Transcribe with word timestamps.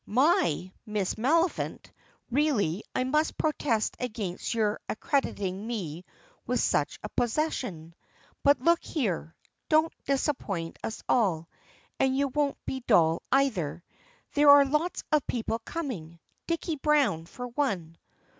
"My 0.07 0.73
Miss 0.83 1.13
Maliphant! 1.13 1.91
Really 2.31 2.81
I 2.95 3.03
must 3.03 3.37
protest 3.37 3.95
against 3.99 4.51
your 4.55 4.79
accrediting 4.89 5.67
me 5.67 6.05
with 6.47 6.59
such 6.59 6.97
a 7.03 7.09
possession. 7.09 7.93
But 8.41 8.59
look 8.61 8.83
here, 8.83 9.35
don't 9.69 9.93
disappoint 10.07 10.79
us 10.83 11.03
all; 11.07 11.49
and 11.99 12.17
you 12.17 12.29
won't 12.29 12.57
be 12.65 12.79
dull 12.87 13.21
either, 13.31 13.83
there 14.33 14.49
are 14.49 14.65
lots 14.65 15.03
of 15.11 15.27
people 15.27 15.59
coming. 15.59 16.17
Dicky 16.47 16.77
Brown, 16.77 17.27
for 17.27 17.49
one." 17.49 17.95